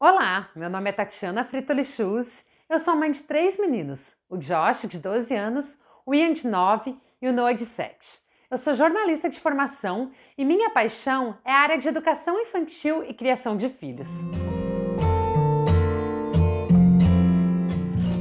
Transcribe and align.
Olá, 0.00 0.48
meu 0.54 0.70
nome 0.70 0.90
é 0.90 0.92
Tatiana 0.92 1.42
Fritoli 1.42 1.84
Schultz. 1.84 2.44
Eu 2.70 2.78
sou 2.78 2.94
mãe 2.94 3.10
de 3.10 3.20
três 3.24 3.58
meninos: 3.58 4.16
o 4.30 4.36
Josh, 4.36 4.82
de 4.88 4.96
12 4.96 5.34
anos, 5.34 5.76
o 6.06 6.14
Ian, 6.14 6.32
de 6.34 6.46
9 6.46 6.96
e 7.20 7.28
o 7.28 7.32
Noah, 7.32 7.52
de 7.52 7.64
7. 7.64 7.96
Eu 8.48 8.58
sou 8.58 8.74
jornalista 8.74 9.28
de 9.28 9.40
formação 9.40 10.12
e 10.36 10.44
minha 10.44 10.70
paixão 10.70 11.36
é 11.44 11.50
a 11.50 11.58
área 11.58 11.78
de 11.78 11.88
educação 11.88 12.40
infantil 12.40 13.02
e 13.02 13.12
criação 13.12 13.56
de 13.56 13.68
filhos. 13.68 14.08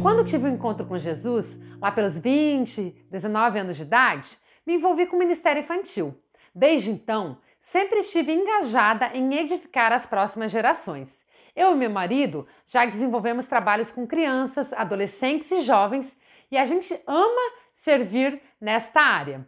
Quando 0.00 0.24
tive 0.24 0.46
o 0.46 0.52
um 0.52 0.54
encontro 0.54 0.86
com 0.86 0.96
Jesus, 0.96 1.58
lá 1.80 1.90
pelos 1.90 2.16
20, 2.16 3.08
19 3.10 3.58
anos 3.58 3.76
de 3.76 3.82
idade, 3.82 4.38
me 4.64 4.74
envolvi 4.74 5.08
com 5.08 5.16
o 5.16 5.18
Ministério 5.18 5.60
Infantil. 5.60 6.16
Desde 6.54 6.92
então, 6.92 7.36
sempre 7.58 7.98
estive 7.98 8.32
engajada 8.32 9.10
em 9.12 9.34
edificar 9.34 9.92
as 9.92 10.06
próximas 10.06 10.52
gerações. 10.52 11.24
Eu 11.54 11.72
e 11.72 11.76
meu 11.76 11.90
marido 11.90 12.46
já 12.66 12.84
desenvolvemos 12.84 13.46
trabalhos 13.46 13.90
com 13.90 14.06
crianças, 14.06 14.72
adolescentes 14.72 15.50
e 15.50 15.62
jovens 15.62 16.18
e 16.50 16.56
a 16.56 16.64
gente 16.64 16.98
ama 17.06 17.52
servir 17.74 18.40
nesta 18.60 19.00
área. 19.00 19.46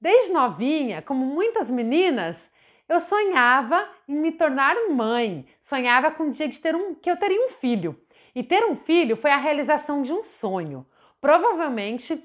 Desde 0.00 0.32
novinha, 0.32 1.02
como 1.02 1.24
muitas 1.24 1.70
meninas, 1.70 2.50
eu 2.88 2.98
sonhava 2.98 3.88
em 4.08 4.14
me 4.14 4.32
tornar 4.32 4.74
mãe, 4.90 5.46
sonhava 5.60 6.10
com 6.10 6.24
o 6.24 6.30
dia 6.30 6.48
de 6.48 6.58
ter 6.60 6.74
um, 6.74 6.94
que 6.94 7.10
eu 7.10 7.16
teria 7.16 7.44
um 7.46 7.50
filho. 7.50 7.98
E 8.34 8.42
ter 8.42 8.64
um 8.64 8.74
filho 8.74 9.16
foi 9.16 9.30
a 9.30 9.36
realização 9.36 10.02
de 10.02 10.12
um 10.12 10.24
sonho, 10.24 10.86
provavelmente 11.20 12.22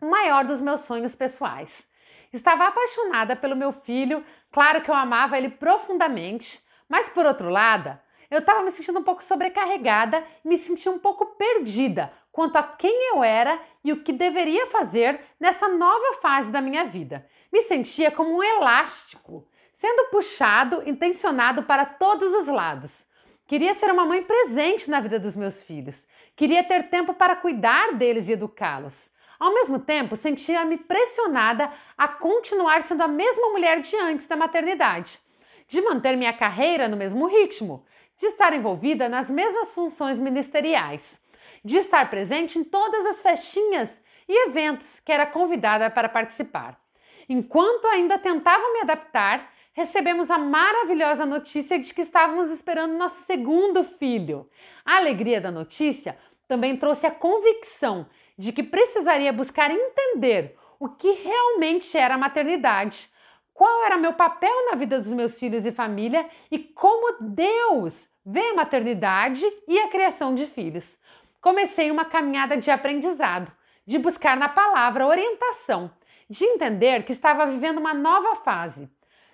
o 0.00 0.06
maior 0.06 0.44
dos 0.44 0.60
meus 0.60 0.80
sonhos 0.80 1.14
pessoais. 1.14 1.88
Estava 2.32 2.66
apaixonada 2.66 3.36
pelo 3.36 3.56
meu 3.56 3.72
filho, 3.72 4.24
claro 4.50 4.82
que 4.82 4.90
eu 4.90 4.94
amava 4.94 5.38
ele 5.38 5.48
profundamente, 5.48 6.60
mas 6.88 7.08
por 7.08 7.24
outro 7.24 7.48
lado, 7.48 7.98
eu 8.30 8.38
estava 8.40 8.62
me 8.62 8.70
sentindo 8.70 8.98
um 8.98 9.02
pouco 9.02 9.22
sobrecarregada 9.22 10.24
e 10.44 10.48
me 10.48 10.56
sentia 10.56 10.92
um 10.92 10.98
pouco 10.98 11.26
perdida 11.36 12.12
quanto 12.32 12.56
a 12.56 12.62
quem 12.62 13.10
eu 13.14 13.24
era 13.24 13.60
e 13.82 13.92
o 13.92 14.02
que 14.02 14.12
deveria 14.12 14.66
fazer 14.66 15.20
nessa 15.40 15.68
nova 15.68 16.20
fase 16.20 16.50
da 16.50 16.60
minha 16.60 16.84
vida. 16.84 17.26
Me 17.52 17.62
sentia 17.62 18.10
como 18.10 18.36
um 18.36 18.42
elástico, 18.42 19.48
sendo 19.72 20.10
puxado, 20.10 20.82
intencionado 20.86 21.62
para 21.62 21.86
todos 21.86 22.32
os 22.34 22.46
lados. 22.46 23.06
Queria 23.46 23.74
ser 23.74 23.90
uma 23.90 24.04
mãe 24.04 24.22
presente 24.22 24.90
na 24.90 25.00
vida 25.00 25.18
dos 25.18 25.36
meus 25.36 25.62
filhos. 25.62 26.06
Queria 26.34 26.64
ter 26.64 26.90
tempo 26.90 27.14
para 27.14 27.36
cuidar 27.36 27.94
deles 27.94 28.28
e 28.28 28.32
educá-los. 28.32 29.10
Ao 29.38 29.54
mesmo 29.54 29.78
tempo, 29.78 30.16
sentia-me 30.16 30.76
pressionada 30.76 31.72
a 31.96 32.08
continuar 32.08 32.82
sendo 32.82 33.02
a 33.02 33.08
mesma 33.08 33.50
mulher 33.50 33.80
de 33.80 33.94
antes 33.96 34.26
da 34.26 34.36
maternidade, 34.36 35.20
de 35.68 35.80
manter 35.80 36.16
minha 36.16 36.32
carreira 36.32 36.88
no 36.88 36.96
mesmo 36.96 37.26
ritmo, 37.26 37.84
de 38.18 38.26
estar 38.26 38.52
envolvida 38.52 39.08
nas 39.08 39.30
mesmas 39.30 39.74
funções 39.74 40.18
ministeriais, 40.18 41.20
de 41.64 41.76
estar 41.78 42.08
presente 42.08 42.58
em 42.58 42.64
todas 42.64 43.04
as 43.06 43.22
festinhas 43.22 44.02
e 44.28 44.48
eventos 44.48 45.00
que 45.00 45.12
era 45.12 45.26
convidada 45.26 45.90
para 45.90 46.08
participar. 46.08 46.80
Enquanto 47.28 47.86
ainda 47.86 48.18
tentava 48.18 48.72
me 48.72 48.80
adaptar, 48.80 49.52
recebemos 49.72 50.30
a 50.30 50.38
maravilhosa 50.38 51.26
notícia 51.26 51.78
de 51.78 51.92
que 51.92 52.00
estávamos 52.00 52.50
esperando 52.50 52.96
nosso 52.96 53.24
segundo 53.24 53.84
filho. 53.84 54.48
A 54.84 54.96
alegria 54.96 55.40
da 55.40 55.50
notícia 55.50 56.16
também 56.48 56.76
trouxe 56.76 57.06
a 57.06 57.10
convicção 57.10 58.06
de 58.38 58.52
que 58.52 58.62
precisaria 58.62 59.32
buscar 59.32 59.70
entender 59.70 60.56
o 60.78 60.88
que 60.88 61.10
realmente 61.10 61.96
era 61.96 62.14
a 62.14 62.18
maternidade, 62.18 63.10
qual 63.56 63.84
era 63.84 63.96
meu 63.96 64.12
papel 64.12 64.66
na 64.70 64.76
vida 64.76 65.00
dos 65.00 65.12
meus 65.12 65.38
filhos 65.38 65.64
e 65.64 65.72
família 65.72 66.28
e 66.50 66.58
como 66.58 67.16
Deus 67.20 68.08
vê 68.24 68.50
a 68.50 68.54
maternidade 68.54 69.42
e 69.66 69.78
a 69.78 69.88
criação 69.88 70.34
de 70.34 70.46
filhos. 70.46 70.98
Comecei 71.40 71.90
uma 71.90 72.04
caminhada 72.04 72.58
de 72.58 72.70
aprendizado, 72.70 73.50
de 73.86 73.98
buscar 73.98 74.36
na 74.36 74.48
palavra 74.48 75.06
orientação, 75.06 75.90
de 76.28 76.44
entender 76.44 77.04
que 77.04 77.12
estava 77.12 77.46
vivendo 77.46 77.78
uma 77.78 77.94
nova 77.94 78.36
fase. 78.36 78.90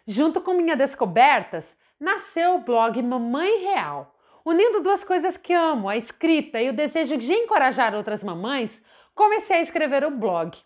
Junto 0.07 0.41
com 0.41 0.55
minhas 0.55 0.79
descobertas, 0.79 1.77
nasceu 1.99 2.55
o 2.55 2.61
blog 2.61 3.03
Mamãe 3.03 3.59
Real. 3.59 4.15
Unindo 4.45 4.83
duas 4.83 5.03
coisas 5.03 5.37
que 5.37 5.53
amo, 5.53 5.89
a 5.89 5.97
escrita 5.97 6.61
e 6.61 6.69
o 6.69 6.77
desejo 6.77 7.17
de 7.17 7.33
encorajar 7.33 7.95
outras 7.95 8.23
mamães, 8.23 8.85
comecei 9.15 9.57
a 9.57 9.63
escrever 9.63 10.05
o 10.05 10.11
blog. 10.11 10.57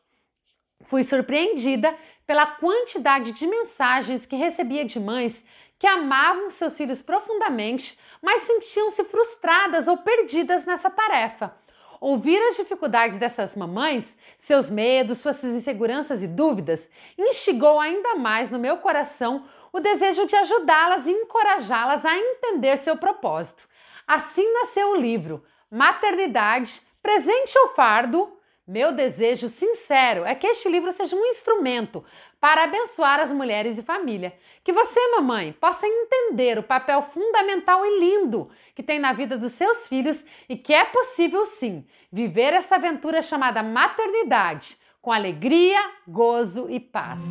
Fui 0.84 1.02
surpreendida 1.02 1.96
pela 2.26 2.46
quantidade 2.46 3.32
de 3.32 3.46
mensagens 3.46 4.26
que 4.26 4.36
recebia 4.36 4.84
de 4.84 5.00
mães 5.00 5.44
que 5.78 5.86
amavam 5.86 6.50
seus 6.50 6.76
filhos 6.76 7.02
profundamente, 7.02 7.98
mas 8.22 8.42
sentiam-se 8.42 9.04
frustradas 9.04 9.88
ou 9.88 9.98
perdidas 9.98 10.64
nessa 10.64 10.90
tarefa. 10.90 11.54
Ouvir 12.00 12.38
as 12.48 12.56
dificuldades 12.56 13.18
dessas 13.18 13.56
mamães, 13.56 14.16
seus 14.36 14.68
medos, 14.68 15.18
suas 15.18 15.42
inseguranças 15.42 16.22
e 16.22 16.26
dúvidas, 16.26 16.90
instigou 17.18 17.80
ainda 17.80 18.14
mais 18.16 18.50
no 18.50 18.58
meu 18.58 18.78
coração 18.78 19.46
o 19.72 19.80
desejo 19.80 20.26
de 20.26 20.36
ajudá-las 20.36 21.06
e 21.06 21.10
encorajá-las 21.10 22.04
a 22.04 22.16
entender 22.16 22.78
seu 22.78 22.96
propósito. 22.96 23.66
Assim 24.06 24.50
nasceu 24.52 24.92
o 24.92 24.96
livro 24.96 25.44
Maternidade, 25.70 26.80
Presente 27.02 27.58
ou 27.58 27.68
Fardo, 27.74 28.35
meu 28.66 28.90
desejo 28.92 29.48
sincero 29.48 30.24
é 30.24 30.34
que 30.34 30.46
este 30.46 30.68
livro 30.68 30.92
seja 30.92 31.14
um 31.14 31.24
instrumento 31.26 32.04
para 32.40 32.64
abençoar 32.64 33.20
as 33.20 33.30
mulheres 33.30 33.78
e 33.78 33.82
família. 33.82 34.34
Que 34.64 34.72
você, 34.72 34.98
mamãe, 35.12 35.52
possa 35.52 35.86
entender 35.86 36.58
o 36.58 36.64
papel 36.64 37.02
fundamental 37.02 37.86
e 37.86 38.00
lindo 38.00 38.50
que 38.74 38.82
tem 38.82 38.98
na 38.98 39.12
vida 39.12 39.38
dos 39.38 39.52
seus 39.52 39.86
filhos 39.88 40.24
e 40.48 40.56
que 40.56 40.74
é 40.74 40.84
possível 40.84 41.46
sim 41.46 41.86
viver 42.10 42.52
esta 42.54 42.74
aventura 42.74 43.22
chamada 43.22 43.62
maternidade 43.62 44.76
com 45.00 45.12
alegria, 45.12 45.80
gozo 46.08 46.68
e 46.68 46.80
paz. 46.80 47.22